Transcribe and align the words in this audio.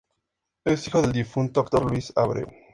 Es 0.65 0.87
hijo 0.87 1.03
del 1.03 1.11
difunto 1.11 1.59
actor 1.59 1.85
Luis 1.87 2.11
Abreu. 2.15 2.47